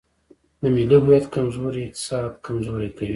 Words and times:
د 0.61 0.63
ملي 0.75 0.97
هویت 1.03 1.25
کمزوري 1.35 1.81
اقتصاد 1.85 2.31
کمزوری 2.45 2.89
کوي. 2.97 3.09